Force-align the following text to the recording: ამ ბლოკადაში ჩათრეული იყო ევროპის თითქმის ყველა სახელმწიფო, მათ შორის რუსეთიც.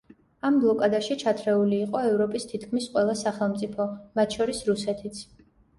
ამ 0.47 0.55
ბლოკადაში 0.63 1.17
ჩათრეული 1.23 1.79
იყო 1.89 2.03
ევროპის 2.13 2.49
თითქმის 2.55 2.91
ყველა 2.97 3.17
სახელმწიფო, 3.23 3.91
მათ 4.19 4.41
შორის 4.41 4.69
რუსეთიც. 4.73 5.25